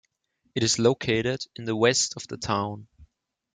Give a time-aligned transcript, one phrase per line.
[0.55, 2.87] It is located in the west of the town.